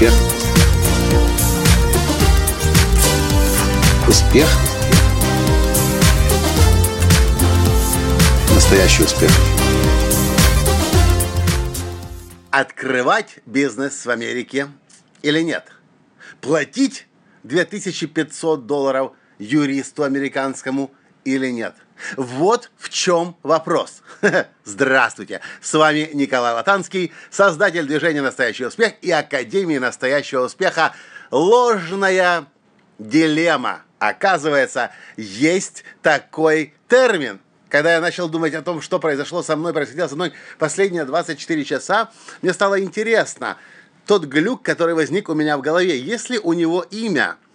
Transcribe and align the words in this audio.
Успех. 0.00 0.14
Успех. 4.08 4.48
Настоящий 8.54 9.02
успех. 9.02 9.30
Открывать 12.50 13.40
бизнес 13.44 14.06
в 14.06 14.08
Америке 14.08 14.68
или 15.20 15.40
нет? 15.42 15.66
Платить 16.40 17.06
2500 17.42 18.64
долларов 18.64 19.12
юристу 19.38 20.04
американскому 20.04 20.92
или 21.26 21.48
нет? 21.50 21.74
Вот 22.16 22.70
в 22.76 22.88
чем 22.88 23.36
вопрос. 23.42 24.02
Здравствуйте! 24.64 25.40
С 25.60 25.74
вами 25.74 26.10
Николай 26.12 26.54
Латанский, 26.54 27.12
создатель 27.30 27.86
движения 27.86 28.22
«Настоящий 28.22 28.66
успех» 28.66 28.94
и 29.02 29.10
Академии 29.10 29.78
«Настоящего 29.78 30.44
успеха». 30.44 30.94
Ложная 31.30 32.46
дилемма. 32.98 33.82
Оказывается, 33.98 34.92
есть 35.16 35.84
такой 36.02 36.74
термин– 36.88 37.40
когда 37.70 37.94
я 37.94 38.00
начал 38.00 38.28
думать 38.28 38.52
о 38.54 38.62
том, 38.62 38.82
что 38.82 38.98
произошло 38.98 39.44
со 39.44 39.54
мной, 39.54 39.72
происходило 39.72 40.08
со 40.08 40.16
мной 40.16 40.32
последние 40.58 41.04
24 41.04 41.64
часа, 41.64 42.10
мне 42.42 42.52
стало 42.52 42.82
интересно, 42.82 43.56
тот 44.06 44.24
глюк, 44.24 44.62
который 44.62 44.94
возник 44.94 45.28
у 45.28 45.34
меня 45.34 45.56
в 45.56 45.60
голове, 45.60 45.96
если 45.96 46.36
у 46.38 46.52
него 46.52 46.84
имя– 46.90 47.36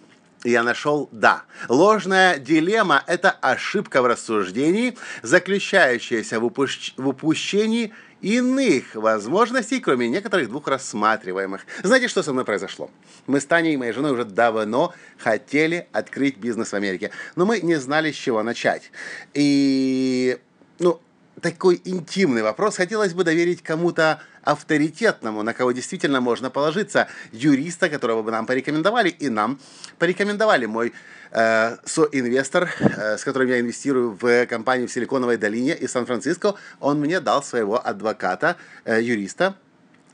я 0.46 0.62
нашел 0.62 1.08
«да». 1.12 1.44
Ложная 1.68 2.38
дилемма– 2.38 3.02
это 3.06 3.30
ошибка 3.30 4.02
в 4.02 4.06
рассуждении, 4.06 4.96
заключающаяся 5.22 6.40
в, 6.40 6.44
упущ... 6.44 6.92
в 6.96 7.08
упущении 7.08 7.92
иных 8.22 8.94
возможностей, 8.94 9.80
кроме 9.80 10.08
некоторых 10.08 10.48
двух 10.48 10.68
рассматриваемых. 10.68 11.66
Знаете, 11.82 12.08
что 12.08 12.22
со 12.22 12.32
мной 12.32 12.44
произошло? 12.44 12.90
Мы 13.26 13.40
с 13.40 13.46
Таней 13.46 13.74
и 13.74 13.76
моей 13.76 13.92
женой 13.92 14.12
уже 14.12 14.24
давно 14.24 14.94
хотели 15.18 15.88
открыть 15.92 16.36
бизнес 16.38 16.70
в 16.70 16.74
Америке, 16.74 17.10
но 17.34 17.44
мы 17.44 17.60
не 17.60 17.76
знали, 17.76 18.12
с 18.12 18.14
чего 18.14 18.42
начать. 18.42 18.90
И, 19.34 20.38
ну, 20.78 21.00
такой 21.40 21.80
интимный 21.84 22.42
вопрос 22.42 22.76
хотелось 22.76 23.12
бы 23.12 23.24
доверить 23.24 23.62
кому-то 23.62 24.22
авторитетному, 24.46 25.42
на 25.42 25.52
кого 25.52 25.72
действительно 25.72 26.20
можно 26.20 26.50
положиться, 26.50 27.08
юриста, 27.32 27.90
которого 27.90 28.22
бы 28.22 28.30
нам 28.30 28.46
порекомендовали, 28.46 29.10
и 29.10 29.28
нам 29.28 29.58
порекомендовали 29.98 30.66
мой 30.66 30.92
э, 31.32 31.76
соинвестор, 31.84 32.70
э, 32.78 33.18
с 33.18 33.24
которым 33.24 33.48
я 33.48 33.60
инвестирую 33.60 34.16
в 34.20 34.46
компанию 34.46 34.88
в 34.88 34.92
Силиконовой 34.92 35.36
долине 35.36 35.74
из 35.74 35.90
Сан-Франциско, 35.90 36.54
он 36.80 37.00
мне 37.00 37.20
дал 37.20 37.42
своего 37.42 37.84
адвоката, 37.84 38.56
э, 38.84 39.02
юриста 39.02 39.56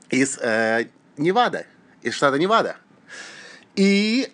из 0.08 0.38
э, 0.38 0.86
Невады, 1.18 1.66
из 2.02 2.14
штата 2.14 2.38
Невада. 2.38 2.76
И 3.76 4.32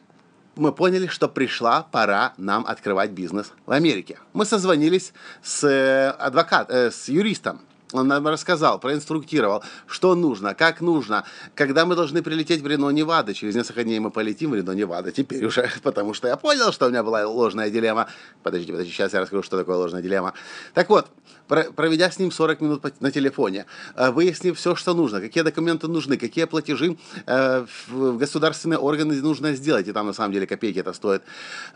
мы 0.55 0.73
поняли, 0.73 1.09
что 1.09 1.29
пришла 1.29 1.83
пора 1.83 2.35
нам 2.37 2.65
открывать 2.67 3.11
бизнес 3.11 3.53
в 3.67 3.73
Америке. 3.73 4.19
Мы 4.33 4.45
созвонились 4.45 5.13
с 5.43 5.65
э, 5.65 6.11
адвокатом, 6.11 6.77
э, 6.77 6.91
с 6.91 7.09
юристом. 7.09 7.61
Он 7.93 8.07
нам 8.07 8.27
рассказал, 8.29 8.79
проинструктировал, 8.79 9.63
что 9.87 10.15
нужно, 10.15 10.55
как 10.55 10.81
нужно, 10.83 11.25
когда 11.55 11.87
мы 11.87 11.97
должны 11.97 12.23
прилететь 12.23 12.61
в 12.61 12.67
Рено, 12.67 12.91
Невада. 12.91 13.33
Через 13.33 13.55
несколько 13.55 13.83
дней 13.83 13.99
мы 13.99 14.11
полетим 14.11 14.51
в 14.51 14.55
Рено, 14.55 14.73
Невада. 14.73 15.11
Теперь 15.11 15.45
уже, 15.47 15.71
потому 15.83 16.13
что 16.13 16.29
я 16.29 16.37
понял, 16.37 16.71
что 16.73 16.87
у 16.87 16.91
меня 16.91 17.03
была 17.03 17.27
ложная 17.27 17.71
дилемма. 17.71 18.09
Подождите, 18.43 18.73
подождите, 18.73 18.97
сейчас 18.97 19.15
я 19.15 19.21
расскажу, 19.21 19.43
что 19.43 19.57
такое 19.57 19.77
ложная 19.77 20.03
дилемма. 20.03 20.35
Так 20.75 20.91
вот, 20.91 21.09
проведя 21.49 22.11
с 22.11 22.19
ним 22.19 22.31
40 22.31 22.61
минут 22.61 23.01
на 23.01 23.11
телефоне, 23.11 23.65
э, 23.97 24.11
выяснив 24.11 24.57
все, 24.59 24.75
что 24.75 24.93
нужно, 24.93 25.21
какие 25.21 25.43
документы 25.43 25.89
нужны, 25.89 26.19
какие 26.19 26.45
платежи 26.45 26.99
э, 27.27 27.67
в 27.89 28.19
государственные 28.19 28.79
органы 28.79 29.15
нужно 29.23 29.55
сделать, 29.55 29.89
и 29.89 29.93
там 29.93 30.07
на 30.07 30.13
самом 30.13 30.33
деле 30.33 30.47
копейки 30.47 30.79
это 30.79 30.93
стоит, 30.93 31.23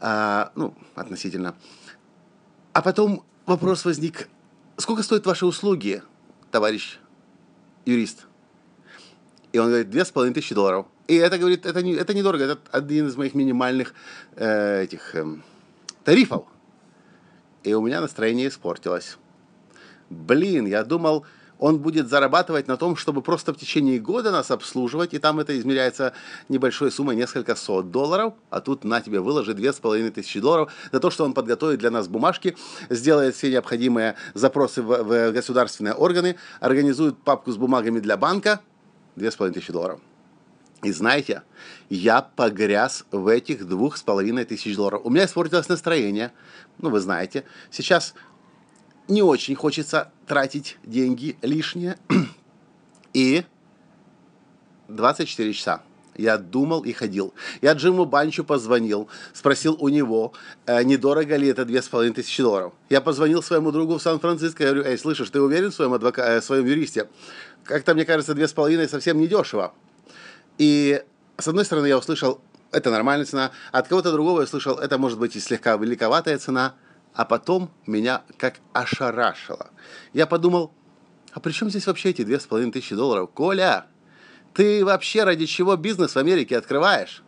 э, 0.00 0.46
ну, 0.56 0.74
относительно. 0.94 1.54
А 2.74 2.82
потом 2.82 3.24
вопрос 3.46 3.84
возник, 3.84 4.28
сколько 4.76 5.02
стоят 5.02 5.26
ваши 5.26 5.46
услуги, 5.46 6.02
товарищ 6.50 6.98
юрист? 7.84 8.26
И 9.52 9.58
он 9.58 9.68
говорит, 9.68 9.90
две 9.90 10.04
с 10.04 10.10
половиной 10.10 10.34
тысячи 10.34 10.54
долларов. 10.54 10.86
И 11.08 11.16
это, 11.16 11.36
говорит, 11.36 11.66
это, 11.66 11.82
не, 11.82 11.92
это 11.92 12.14
недорого, 12.14 12.44
это 12.44 12.60
один 12.70 13.08
из 13.08 13.16
моих 13.16 13.34
минимальных 13.34 13.94
э, 14.36 14.84
этих 14.84 15.14
э, 15.14 15.26
тарифов. 16.04 16.46
И 17.64 17.74
у 17.74 17.82
меня 17.82 18.00
настроение 18.00 18.48
испортилось. 18.48 19.18
Блин, 20.08 20.66
я 20.66 20.84
думал, 20.84 21.26
он 21.62 21.78
будет 21.78 22.08
зарабатывать 22.08 22.66
на 22.66 22.76
том, 22.76 22.96
чтобы 22.96 23.22
просто 23.22 23.54
в 23.54 23.56
течение 23.56 24.00
года 24.00 24.32
нас 24.32 24.50
обслуживать, 24.50 25.14
и 25.14 25.18
там 25.18 25.38
это 25.38 25.56
измеряется 25.56 26.12
небольшой 26.48 26.90
суммой, 26.90 27.14
несколько 27.14 27.54
сот 27.54 27.92
долларов, 27.92 28.34
а 28.50 28.60
тут 28.60 28.82
на 28.82 29.00
тебе 29.00 29.20
выложи 29.20 29.54
две 29.54 29.72
с 29.72 29.78
половиной 29.78 30.10
тысячи 30.10 30.40
долларов 30.40 30.72
за 30.90 30.98
то, 30.98 31.08
что 31.12 31.24
он 31.24 31.34
подготовит 31.34 31.78
для 31.78 31.92
нас 31.92 32.08
бумажки, 32.08 32.56
сделает 32.90 33.36
все 33.36 33.48
необходимые 33.48 34.16
запросы 34.34 34.82
в, 34.82 35.04
в 35.04 35.30
государственные 35.30 35.94
органы, 35.94 36.34
организует 36.58 37.16
папку 37.18 37.52
с 37.52 37.56
бумагами 37.56 38.00
для 38.00 38.16
банка, 38.16 38.60
две 39.14 39.30
с 39.30 39.36
половиной 39.36 39.60
тысячи 39.60 39.72
долларов. 39.72 40.00
И 40.82 40.90
знаете, 40.90 41.42
я 41.90 42.22
погряз 42.22 43.04
в 43.12 43.28
этих 43.28 43.68
двух 43.68 43.96
с 43.98 44.02
половиной 44.02 44.44
тысяч 44.44 44.74
долларов. 44.74 45.02
У 45.04 45.10
меня 45.10 45.26
испортилось 45.26 45.68
настроение. 45.68 46.32
Ну, 46.78 46.90
вы 46.90 46.98
знаете, 46.98 47.44
сейчас 47.70 48.14
не 49.12 49.22
очень 49.22 49.54
хочется 49.54 50.10
тратить 50.26 50.78
деньги 50.82 51.36
лишние. 51.42 51.98
И 53.12 53.44
24 54.88 55.52
часа. 55.52 55.82
Я 56.14 56.36
думал 56.36 56.82
и 56.82 56.92
ходил. 56.92 57.32
Я 57.62 57.72
Джиму 57.72 58.04
Банчу 58.04 58.44
позвонил, 58.44 59.08
спросил 59.32 59.78
у 59.80 59.88
него, 59.88 60.34
э, 60.66 60.82
недорого 60.82 61.36
ли 61.36 61.48
это 61.48 61.64
2500 61.64 62.44
долларов. 62.44 62.72
Я 62.90 63.00
позвонил 63.00 63.42
своему 63.42 63.72
другу 63.72 63.96
в 63.96 64.02
Сан-Франциско, 64.02 64.62
я 64.62 64.72
говорю, 64.72 64.90
эй, 64.90 64.98
слышишь, 64.98 65.30
ты 65.30 65.40
уверен 65.40 65.70
в 65.70 65.74
своем, 65.74 65.94
адвока... 65.94 66.20
э, 66.22 66.40
в 66.40 66.44
своем 66.44 66.66
юристе? 66.66 67.08
Как-то, 67.64 67.94
мне 67.94 68.04
кажется, 68.04 68.34
2500 68.34 68.90
совсем 68.90 69.18
не 69.18 69.26
дешево. 69.26 69.72
И, 70.58 71.02
с 71.38 71.48
одной 71.48 71.64
стороны, 71.64 71.86
я 71.86 71.96
услышал, 71.96 72.42
это 72.72 72.90
нормальная 72.90 73.24
цена, 73.24 73.50
от 73.72 73.88
кого-то 73.88 74.12
другого 74.12 74.40
я 74.40 74.44
услышал, 74.44 74.76
это 74.76 74.98
может 74.98 75.18
быть 75.18 75.34
и 75.34 75.40
слегка 75.40 75.76
великоватая 75.76 76.36
цена– 76.36 76.74
а 77.14 77.24
потом 77.24 77.70
меня 77.86 78.22
как 78.38 78.60
ошарашило. 78.72 79.70
Я 80.12 80.26
подумал, 80.26 80.72
а 81.32 81.40
при 81.40 81.52
чем 81.52 81.70
здесь 81.70 81.86
вообще 81.86 82.10
эти 82.10 82.22
две 82.22 82.40
с 82.40 82.46
половиной 82.46 82.72
тысячи 82.72 82.94
долларов? 82.94 83.30
Коля, 83.32 83.86
ты 84.54 84.84
вообще 84.84 85.24
ради 85.24 85.46
чего 85.46 85.76
бизнес 85.76 86.14
в 86.14 86.18
Америке 86.18 86.56
открываешь? 86.56 87.22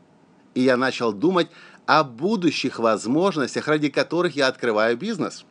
И 0.54 0.62
я 0.62 0.76
начал 0.76 1.12
думать 1.12 1.48
о 1.86 2.04
будущих 2.04 2.78
возможностях, 2.78 3.68
ради 3.68 3.90
которых 3.90 4.36
я 4.36 4.46
открываю 4.46 4.96
бизнес. 4.96 5.44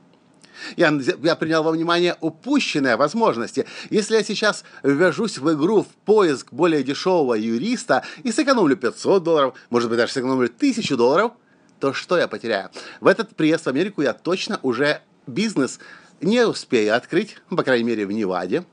Я, 0.78 0.94
я 1.24 1.36
принял 1.36 1.64
во 1.64 1.72
внимание 1.72 2.16
упущенные 2.22 2.96
возможности. 2.96 3.66
Если 3.90 4.16
я 4.16 4.24
сейчас 4.24 4.64
ввяжусь 4.84 5.40
в 5.40 5.52
игру 5.54 5.82
в 5.82 5.88
поиск 6.06 6.54
более 6.54 6.84
дешевого 6.84 7.34
юриста 7.34 8.04
и 8.24 8.32
сэкономлю 8.32 8.78
500 8.78 9.24
долларов, 9.24 9.56
может 9.72 9.90
быть, 9.90 9.98
даже 9.98 10.14
сэкономлю 10.14 10.48
1000 10.48 10.96
долларов– 10.96 11.34
то 11.84 11.92
что 11.92 12.18
я 12.18 12.30
потеряю? 12.30 12.70
В 13.02 13.08
этот 13.08 13.36
приезд 13.36 13.66
в 13.66 13.68
Америку 13.68 14.02
я 14.02 14.14
точно 14.14 14.58
уже 14.64 15.02
бизнес 15.28 15.80
не 16.22 16.48
успею 16.48 16.96
открыть, 16.96 17.36
по 17.50 17.62
крайней 17.62 17.84
мере, 17.84 18.06
в 18.06 18.12
Неваде, 18.14 18.64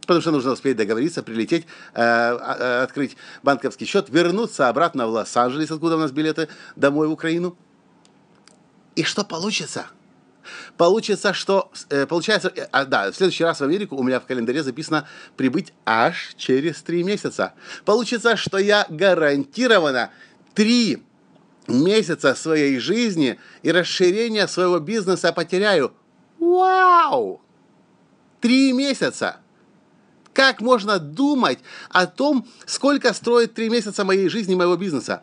потому 0.00 0.20
что 0.20 0.32
нужно 0.32 0.50
успеть 0.50 0.76
договориться, 0.76 1.22
прилететь, 1.22 1.64
э, 1.94 2.02
э, 2.02 2.82
открыть 2.82 3.16
банковский 3.44 3.84
счет, 3.84 4.08
вернуться 4.08 4.68
обратно 4.68 5.06
в 5.06 5.10
Лос-Анджелес, 5.10 5.70
откуда 5.70 5.94
у 5.94 6.00
нас 6.00 6.10
билеты 6.10 6.48
домой 6.74 7.06
в 7.06 7.12
Украину. 7.12 7.56
И 8.96 9.04
что 9.04 9.22
получится? 9.22 9.86
Получится, 10.76 11.34
что... 11.34 11.70
Э, 11.90 12.04
получается, 12.04 12.52
э, 12.52 12.66
а, 12.72 12.84
да, 12.84 13.12
в 13.12 13.14
следующий 13.14 13.44
раз 13.44 13.60
в 13.60 13.62
Америку 13.62 13.94
у 13.94 14.02
меня 14.02 14.18
в 14.18 14.26
календаре 14.26 14.64
записано 14.64 15.06
прибыть 15.36 15.72
аж 15.84 16.34
через 16.36 16.82
три 16.82 17.04
месяца. 17.04 17.54
Получится, 17.84 18.36
что 18.36 18.58
я 18.58 18.86
гарантированно 18.88 20.10
три 20.54 21.05
месяца 21.68 22.34
своей 22.34 22.78
жизни 22.78 23.38
и 23.62 23.72
расширения 23.72 24.46
своего 24.48 24.78
бизнеса 24.78 25.32
потеряю. 25.32 25.92
Вау! 26.38 27.40
Три 28.40 28.72
месяца! 28.72 29.38
Как 30.32 30.60
можно 30.60 30.98
думать 30.98 31.60
о 31.88 32.06
том, 32.06 32.46
сколько 32.66 33.14
строит 33.14 33.54
три 33.54 33.70
месяца 33.70 34.04
моей 34.04 34.28
жизни, 34.28 34.54
моего 34.54 34.76
бизнеса? 34.76 35.22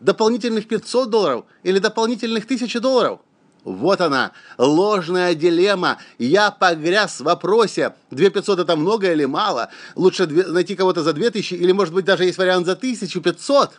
Дополнительных 0.00 0.66
500 0.66 1.08
долларов 1.08 1.44
или 1.62 1.78
дополнительных 1.78 2.44
1000 2.44 2.80
долларов? 2.80 3.20
Вот 3.64 4.00
она, 4.00 4.32
ложная 4.56 5.34
дилемма. 5.34 5.98
Я 6.18 6.50
погряз 6.50 7.20
в 7.20 7.24
вопросе, 7.24 7.94
2500 8.10 8.60
это 8.60 8.76
много 8.76 9.12
или 9.12 9.26
мало? 9.26 9.70
Лучше 9.94 10.26
найти 10.26 10.74
кого-то 10.74 11.02
за 11.02 11.12
2000 11.12 11.54
или, 11.54 11.72
может 11.72 11.94
быть, 11.94 12.04
даже 12.04 12.24
есть 12.24 12.38
вариант 12.38 12.66
за 12.66 12.72
1500? 12.72 13.72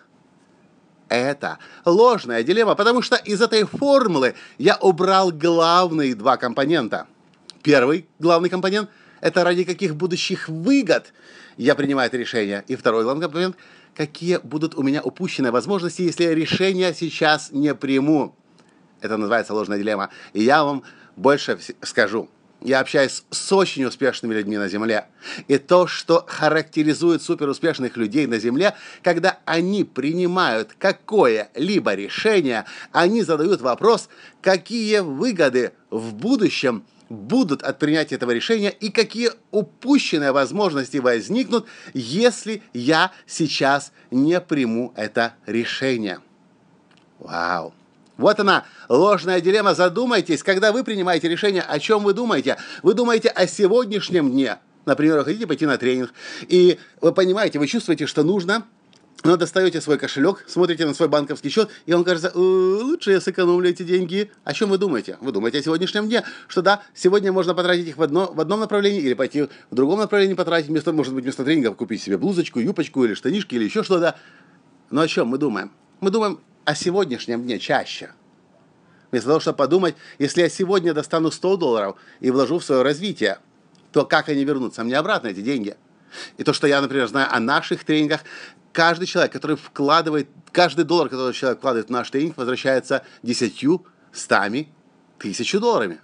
Это 1.09 1.57
ложная 1.85 2.43
дилемма, 2.43 2.75
потому 2.75 3.01
что 3.01 3.15
из 3.15 3.41
этой 3.41 3.65
формулы 3.65 4.35
я 4.57 4.77
убрал 4.77 5.31
главные 5.31 6.15
два 6.15 6.37
компонента. 6.37 7.07
Первый 7.61 8.07
главный 8.19 8.49
компонент– 8.49 8.89
это 9.21 9.43
ради 9.43 9.63
каких 9.63 9.95
будущих 9.95 10.47
выгод 10.47 11.13
я 11.57 11.75
принимаю 11.75 12.07
это 12.07 12.17
решение. 12.17 12.63
И 12.67 12.75
второй 12.75 13.03
главный 13.03 13.23
компонент– 13.23 13.55
какие 13.99 14.37
будут 14.37 14.75
у 14.75 14.81
меня 14.81 15.01
упущенные 15.01 15.51
возможности, 15.51 16.03
если 16.03 16.23
решение 16.25 16.93
сейчас 16.93 17.51
не 17.51 17.75
приму. 17.75 18.33
Это 19.01 19.17
называется 19.17 19.53
ложная 19.53 19.77
дилемма. 19.77 20.09
И 20.31 20.41
я 20.41 20.63
вам 20.63 20.83
больше 21.17 21.59
скажу. 21.81 22.29
Я 22.61 22.81
общаюсь 22.81 23.23
с 23.29 23.53
очень 23.53 23.85
успешными 23.85 24.33
людьми 24.33 24.57
на 24.57 24.67
Земле. 24.67 25.05
И 25.47 25.57
то, 25.57 25.87
что 25.87 26.25
характеризует 26.27 27.21
суперуспешных 27.21 27.95
людей 27.95 28.27
на 28.27 28.37
Земле, 28.37 28.75
когда 29.01 29.39
они 29.45 29.85
принимают 29.85 30.75
какое-либо 30.77 31.93
решение, 31.93 32.65
они 32.91 33.23
задают 33.23 33.61
вопрос, 33.61 34.09
какие 34.41 34.99
выгоды 34.99 35.71
в 35.89 36.13
будущем 36.13 36.83
будут 37.07 37.63
от 37.63 37.79
принятия 37.79 38.15
этого 38.15 38.31
решения 38.31 38.69
и 38.69 38.89
какие 38.89 39.31
упущенные 39.51 40.31
возможности 40.31 40.97
возникнут, 40.97 41.65
если 41.93 42.61
я 42.73 43.11
сейчас 43.25 43.93
не 44.11 44.39
приму 44.41 44.93
это 44.95 45.33
решение. 45.45 46.19
Вау! 47.19 47.73
Вот 48.19 48.37
она, 48.41 48.65
ложная 48.89 49.39
дилемма. 49.39 49.73
Задумайтесь, 49.73 50.43
когда 50.43 50.73
вы 50.73 50.83
принимаете 50.83 51.29
решение, 51.29 51.61
о 51.61 51.79
чем 51.79 52.03
вы 52.03 52.13
думаете. 52.13 52.57
Вы 52.83 52.93
думаете 52.93 53.29
о 53.29 53.47
сегодняшнем 53.47 54.29
дне. 54.29 54.57
Например, 54.85 55.19
вы 55.19 55.23
хотите 55.23 55.47
пойти 55.47 55.65
на 55.65 55.77
тренинг, 55.77 56.11
и 56.47 56.79
вы 56.99 57.13
понимаете, 57.13 57.59
вы 57.59 57.67
чувствуете, 57.67 58.07
что 58.07 58.23
нужно, 58.23 58.65
но 59.23 59.37
достаете 59.37 59.79
свой 59.79 59.97
кошелек, 59.97 60.43
смотрите 60.47 60.85
на 60.85 60.93
свой 60.93 61.07
банковский 61.07 61.49
счет, 61.49 61.69
и 61.85 61.93
он 61.93 62.03
кажется, 62.03 62.31
э, 62.33 62.37
лучше 62.37 63.11
я 63.11 63.21
сэкономлю 63.21 63.69
эти 63.69 63.83
деньги. 63.83 64.31
О 64.43 64.53
чем 64.53 64.69
вы 64.69 64.77
думаете? 64.77 65.17
Вы 65.21 65.31
думаете 65.31 65.59
о 65.59 65.63
сегодняшнем 65.63 66.07
дне, 66.07 66.23
что 66.49 66.61
да, 66.61 66.81
сегодня 66.93 67.31
можно 67.31 67.53
потратить 67.53 67.87
их 67.87 67.97
в, 67.97 68.01
одно, 68.01 68.31
в 68.33 68.41
одном 68.41 68.59
направлении 68.59 69.01
или 69.01 69.13
пойти 69.13 69.43
в 69.43 69.75
другом 69.75 69.99
направлении 69.99 70.33
потратить, 70.33 70.67
вместо, 70.67 70.91
может 70.91 71.13
быть, 71.13 71.23
вместо 71.23 71.45
тренингов 71.45 71.77
купить 71.77 72.01
себе 72.01 72.17
блузочку, 72.17 72.59
юбочку 72.59 73.05
или 73.05 73.13
штанишки 73.13 73.55
или 73.55 73.63
еще 73.63 73.83
что-то. 73.83 74.15
Но 74.89 75.01
о 75.01 75.07
чем 75.07 75.27
мы 75.27 75.37
думаем? 75.37 75.71
Мы 76.01 76.09
думаем 76.09 76.39
о 76.69 76.75
сегодняшнем 76.75 77.41
дне 77.41 77.57
чаще. 77.57 78.11
Вместо 79.09 79.29
того, 79.29 79.39
чтобы 79.39 79.57
подумать, 79.57 79.95
если 80.19 80.41
я 80.41 80.49
сегодня 80.49 80.93
достану 80.93 81.31
100 81.31 81.57
долларов 81.57 81.95
и 82.19 82.29
вложу 82.29 82.59
в 82.59 82.63
свое 82.63 82.83
развитие, 82.83 83.39
то 83.91 84.05
как 84.05 84.29
они 84.29 84.43
вернутся 84.43 84.83
мне 84.83 84.95
обратно, 84.95 85.29
эти 85.29 85.41
деньги? 85.41 85.77
И 86.37 86.43
то, 86.43 86.53
что 86.53 86.67
я, 86.67 86.79
например, 86.79 87.07
знаю 87.07 87.27
о 87.33 87.39
наших 87.39 87.83
тренингах, 87.83 88.21
каждый 88.71 89.07
человек, 89.07 89.33
который 89.33 89.55
вкладывает, 89.55 90.29
каждый 90.51 90.85
доллар, 90.85 91.09
который 91.09 91.33
человек 91.33 91.57
вкладывает 91.57 91.87
в 91.87 91.91
наш 91.91 92.11
тренинг, 92.11 92.37
возвращается 92.37 93.03
10, 93.23 93.81
100, 94.11 94.35
тысячу 95.17 95.59
долларами. 95.59 95.99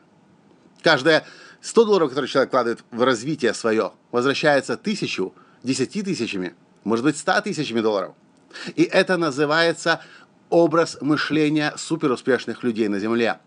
Каждая 0.81 1.27
100 1.61 1.85
долларов, 1.85 2.09
которые 2.09 2.27
человек 2.27 2.49
вкладывает 2.49 2.83
в 2.89 3.03
развитие 3.03 3.53
свое, 3.53 3.91
возвращается 4.11 4.77
тысячу, 4.77 5.35
10 5.61 6.03
тысячами, 6.03 6.55
может 6.83 7.05
быть, 7.05 7.17
100 7.17 7.41
тысячами 7.41 7.81
долларов. 7.81 8.15
И 8.75 8.83
это 8.83 9.17
называется 9.17 10.01
образ 10.49 10.97
мышления 11.01 11.73
суперуспешных 11.77 12.63
людей 12.63 12.87
на 12.87 12.99
Земле. 12.99 13.39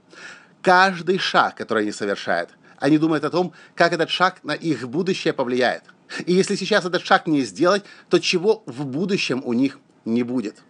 Каждый 0.62 1.18
шаг, 1.18 1.56
который 1.56 1.84
они 1.84 1.92
совершают, 1.92 2.50
они 2.78 2.98
думают 2.98 3.24
о 3.24 3.30
том, 3.30 3.52
как 3.74 3.92
этот 3.92 4.10
шаг 4.10 4.40
на 4.42 4.52
их 4.52 4.88
будущее 4.88 5.32
повлияет. 5.32 5.82
И 6.26 6.32
если 6.32 6.54
сейчас 6.54 6.84
этот 6.84 7.04
шаг 7.04 7.26
не 7.26 7.42
сделать, 7.42 7.84
то 8.08 8.18
чего 8.18 8.62
в 8.66 8.86
будущем 8.86 9.42
у 9.44 9.52
них 9.52 9.78
не 10.04 10.22
будет. 10.22 10.62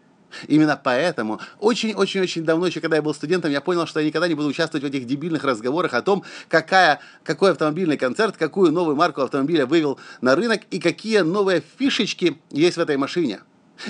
Именно 0.46 0.78
поэтому 0.82 1.40
очень-очень-очень 1.58 2.44
давно, 2.44 2.66
еще 2.66 2.80
когда 2.80 2.96
я 2.96 3.02
был 3.02 3.14
студентом, 3.14 3.50
я 3.50 3.60
понял, 3.60 3.86
что 3.86 4.00
я 4.00 4.06
никогда 4.06 4.28
не 4.28 4.34
буду 4.34 4.48
участвовать 4.48 4.84
в 4.84 4.86
этих 4.86 5.06
дебильных 5.06 5.44
разговорах 5.44 5.94
о 5.94 6.02
том, 6.02 6.22
какая, 6.48 7.00
какой 7.25 7.52
автомобильный 7.52 7.96
концерт, 7.96 8.36
какую 8.36 8.72
новую 8.72 8.94
марку 8.94 9.22
автомобиля 9.22 9.64
вывел 9.66 9.98
на 10.20 10.36
рынок 10.36 10.62
и 10.70 10.80
какие 10.80 11.20
новые 11.20 11.62
фишечки 11.78 12.38
есть 12.50 12.76
в 12.76 12.80
этой 12.80 12.96
машине. 12.96 13.40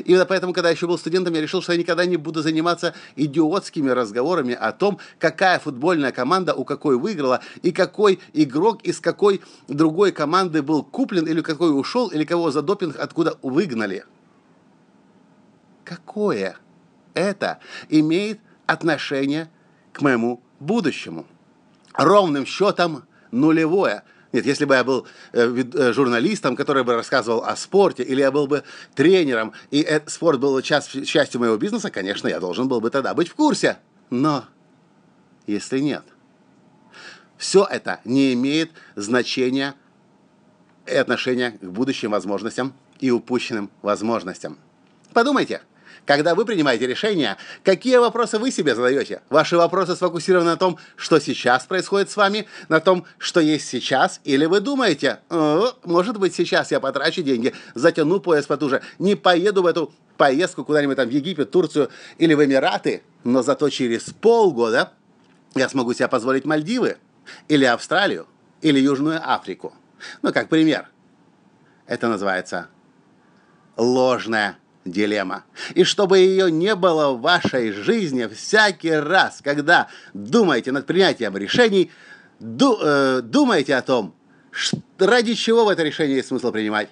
Именно 0.05 0.27
поэтому, 0.27 0.53
когда 0.53 0.69
я 0.69 0.75
еще 0.75 0.87
был 0.87 0.99
студентом, 0.99 1.35
я 1.35 1.41
решил, 1.41 1.63
что 1.63 1.73
я 1.73 1.79
никогда 1.79 2.05
не 2.05 2.17
буду 2.17 2.43
заниматься 2.43 2.95
идиотскими 3.17 3.91
разговорами 3.91 4.55
о 4.55 4.73
том, 4.73 4.99
какая 5.19 5.59
футбольная 5.59 6.13
команда 6.13 6.55
у 6.55 6.65
какой 6.65 6.99
выиграла, 6.99 7.41
и 7.63 7.73
какой 7.73 8.21
игрок 8.33 8.83
из 8.83 9.01
какой 9.01 9.41
другой 9.67 10.13
команды 10.13 10.63
был 10.63 10.83
куплен, 10.83 11.27
или 11.27 11.41
какой 11.41 11.79
ушел, 11.79 12.09
или 12.09 12.25
кого 12.25 12.51
за 12.51 12.63
допинг 12.63 12.97
откуда 12.99 13.39
выгнали. 13.43 14.05
Какое 15.85 16.57
это 17.15 17.59
имеет 17.89 18.41
отношение 18.67 19.51
к 19.93 20.03
моему 20.03 20.43
будущему? 20.61 21.27
Ровным 21.95 22.45
счетом 22.47 23.05
нулевое– 23.31 24.03
нет, 24.33 24.45
если 24.45 24.67
бы 24.67 24.75
я 24.75 24.85
был 24.85 25.07
э, 25.33 25.65
э, 25.75 25.93
журналистом, 25.93 26.55
который 26.55 26.85
бы 26.85 26.95
рассказывал 26.95 27.45
о 27.45 27.57
спорте, 27.57 28.03
или 28.03 28.21
я 28.21 28.31
был 28.31 28.47
бы 28.47 28.63
тренером, 28.95 29.53
и 29.71 29.81
э, 29.81 30.03
спорт 30.07 30.39
был 30.39 30.61
часть, 30.61 31.07
частью 31.07 31.41
моего 31.41 31.57
бизнеса, 31.57 31.91
конечно, 31.91 32.29
я 32.29 32.39
должен 32.39 32.69
был 32.69 32.81
бы 32.81 32.91
тогда 32.91 33.15
быть 33.15 33.29
в 33.29 33.35
курсе. 33.35 33.79
Но 34.11 34.45
если 35.47 35.79
нет, 35.79 36.05
все 37.39 37.67
это 37.71 38.01
не 38.05 38.35
имеет 38.35 38.71
значения 38.97 39.75
и 40.87 40.95
отношения 40.95 41.53
к 41.53 41.65
будущим 41.65 42.11
возможностям 42.11 42.75
и 43.01 43.11
упущенным 43.11 43.71
возможностям. 43.83 44.59
Подумайте– 45.15 45.63
когда 46.05 46.35
вы 46.35 46.45
принимаете 46.45 46.87
решение, 46.87 47.37
какие 47.65 47.97
вопросы 47.97 48.39
вы 48.39 48.51
себе 48.51 48.75
задаете? 48.75 49.23
Ваши 49.29 49.57
вопросы 49.57 49.97
сфокусированы 49.97 50.51
на 50.51 50.57
том, 50.57 50.79
что 50.97 51.21
сейчас 51.21 51.65
происходит 51.67 52.11
с 52.11 52.17
вами, 52.17 52.47
на 52.69 52.81
том, 52.81 53.05
что 53.19 53.41
есть 53.41 53.69
сейчас, 53.69 54.21
или 54.25 54.45
вы 54.47 54.61
думаете, 54.61 55.21
э, 55.31 55.63
может 55.85 56.19
быть, 56.19 56.35
сейчас 56.35 56.71
я 56.71 56.81
потрачу 56.81 57.23
деньги, 57.23 57.55
затяну 57.75 58.21
пояс 58.21 58.47
потуже, 58.47 58.83
не 58.99 59.15
поеду 59.15 59.63
в 59.63 59.67
эту 59.67 59.93
поездку 60.17 60.65
куда-нибудь 60.65 60.97
там 60.97 61.09
в 61.09 61.13
Египет, 61.13 61.51
Турцию 61.51 61.91
или 62.19 62.35
в 62.35 62.45
Эмираты, 62.45 63.03
но 63.25 63.43
зато 63.43 63.69
через 63.71 64.05
полгода 64.05 64.93
я 65.55 65.69
смогу 65.69 65.95
себе 65.95 66.09
позволить 66.09 66.45
Мальдивы, 66.45 66.99
или 67.49 67.65
Австралию, 67.65 68.27
или 68.63 68.79
Южную 68.79 69.21
Африку. 69.23 69.75
Ну, 70.23 70.33
как 70.33 70.49
пример. 70.49 70.89
Это 71.87 72.09
называется 72.09 72.69
ложная 73.77 74.59
дилемма. 74.91 75.45
И 75.75 75.85
чтобы 75.85 76.19
ее 76.19 76.51
не 76.51 76.75
было 76.75 77.13
в 77.13 77.21
вашей 77.21 77.73
жизни 77.73 78.27
всякий 78.27 78.93
раз, 78.93 79.41
когда 79.43 79.89
думаете 80.15 80.73
над 80.73 80.87
принятием 80.87 81.37
решений, 81.37 81.91
ду, 82.41 82.79
э, 82.81 83.21
думайте 83.23 83.75
о 83.75 83.83
том, 83.83 84.15
что, 84.51 84.79
ради 84.99 85.35
чего 85.35 85.65
в 85.65 85.69
это 85.69 85.83
решение 85.83 86.17
есть 86.17 86.29
смысл 86.29 86.51
принимать, 86.51 86.89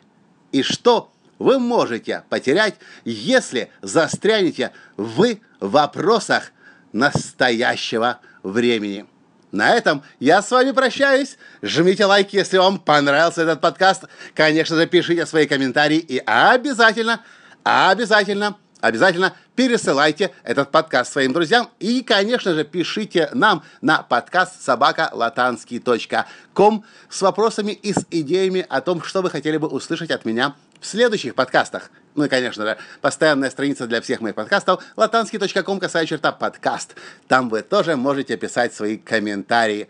и 0.53 0.63
что 0.63 1.13
вы 1.39 1.59
можете 1.59 2.25
потерять, 2.29 2.77
если 3.05 3.71
застрянете 3.83 4.73
в 4.97 5.37
вопросах 5.61 6.53
настоящего 6.93 8.21
времени. 8.43 9.07
На 9.53 9.75
этом 9.75 10.03
я 10.19 10.43
с 10.43 10.51
вами 10.51 10.73
прощаюсь. 10.73 11.39
Жмите 11.63 12.05
лайки, 12.05 12.37
если 12.37 12.59
вам 12.59 12.79
понравился 12.79 13.43
этот 13.43 13.61
подкаст. 13.61 14.05
Конечно 14.35 14.77
же, 14.77 14.87
пишите 14.87 15.25
свои 15.25 15.47
комментарии 15.47 15.99
и 15.99 16.19
обязательно 16.19 17.23
обязательно, 17.67 18.57
обязательно 18.81 19.35
пересылайте 19.57 20.33
этот 20.45 20.71
подкаст 20.71 21.13
своим 21.13 21.33
друзьям. 21.33 21.69
И, 21.81 22.03
конечно 22.03 22.55
же, 22.55 22.63
пишите 22.65 23.29
нам 23.33 23.65
на 23.81 24.03
подкаст 24.03 24.63
собакалатанский.ком 24.63 26.85
с 27.11 27.23
вопросами 27.23 27.73
и 27.73 27.93
с 27.93 28.07
идеями 28.11 28.65
о 28.69 28.81
том, 28.81 29.03
что 29.03 29.23
вы 29.23 29.31
хотели 29.31 29.57
бы 29.57 29.67
услышать 29.67 30.13
от 30.13 30.25
меня 30.25 30.55
в 30.81 30.87
следующих 30.87 31.35
подкастах. 31.35 31.91
Ну 32.15 32.23
и, 32.25 32.29
конечно 32.29 32.65
же, 32.65 32.79
постоянная 33.01 33.51
страница 33.51 33.89
для 33.89 34.01
всех 34.01 34.21
моих 34.21 34.37
подкастов 34.37 34.85
латанский.ком 34.97 35.81
касая 35.81 36.07
черта 36.07 36.31
подкаст. 36.31 36.95
Там 37.27 37.49
вы 37.49 37.63
тоже 37.63 37.97
можете 37.97 38.37
писать 38.37 38.73
свои 38.73 38.97
комментарии. 38.97 39.89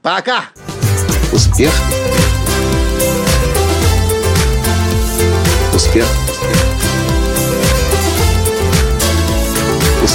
Пока! 0.00 0.44
Успех! 1.32 1.72
Успех! 5.74 6.06